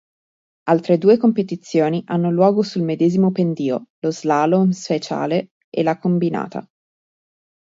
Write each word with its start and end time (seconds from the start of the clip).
Altre 0.63 0.97
due 0.97 1.17
competizioni 1.17 2.01
hanno 2.07 2.31
luogo 2.31 2.63
sul 2.63 2.81
medesimo 2.81 3.29
pendio: 3.31 3.89
lo 3.99 4.09
slalom 4.11 4.71
speciale 4.71 5.51
e 5.69 5.83
la 5.83 5.99
combinata. 5.99 6.67